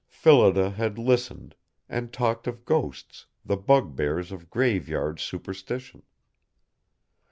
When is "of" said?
2.47-2.65, 4.31-4.49